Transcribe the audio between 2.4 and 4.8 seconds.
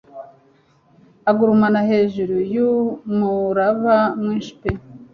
yumuraba mwinshi pe